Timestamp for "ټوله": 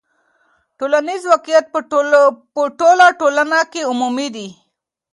2.79-3.05